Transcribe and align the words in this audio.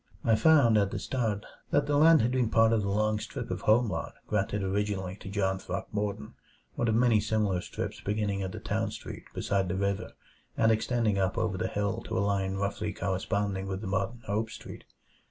I 0.25 0.33
found, 0.33 0.79
at 0.79 0.89
the 0.89 0.97
start, 0.97 1.45
that 1.69 1.85
the 1.85 1.95
land 1.95 2.23
had 2.23 2.31
been 2.31 2.49
part 2.49 2.73
of 2.73 2.81
the 2.81 2.89
long 2.89 3.19
strip 3.19 3.51
of 3.51 3.61
home 3.61 3.87
lot 3.87 4.15
granted 4.25 4.63
originally 4.63 5.15
to 5.17 5.29
John 5.29 5.59
Throckmorton; 5.59 6.33
one 6.73 6.87
of 6.87 6.95
many 6.95 7.19
similar 7.19 7.61
strips 7.61 8.01
beginning 8.01 8.41
at 8.41 8.51
the 8.51 8.59
Town 8.59 8.89
Street 8.89 9.25
beside 9.35 9.69
the 9.69 9.75
river 9.75 10.13
and 10.57 10.71
extending 10.71 11.19
up 11.19 11.37
over 11.37 11.55
the 11.55 11.67
hill 11.67 12.01
to 12.07 12.17
a 12.17 12.19
line 12.19 12.55
roughly 12.55 12.93
corresponding 12.93 13.67
with 13.67 13.81
the 13.81 13.87
modern 13.87 14.21
Hope 14.25 14.49
Street. 14.49 14.85